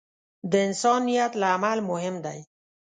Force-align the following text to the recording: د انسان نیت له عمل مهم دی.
د 0.51 0.53
انسان 0.67 0.99
نیت 1.07 1.33
له 1.41 1.47
عمل 1.55 1.77
مهم 1.91 2.15
دی. 2.25 2.39